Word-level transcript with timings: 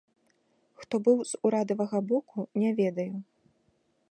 Хто 0.83 0.95
быў 1.07 1.17
з 1.33 1.41
урадавага 1.49 1.99
боку, 2.13 2.37
не 2.63 2.71
ведаю. 2.81 3.11